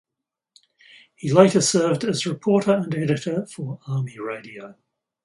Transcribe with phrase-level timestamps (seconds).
[1.13, 4.73] He later served as reporter and editor for Army Radio.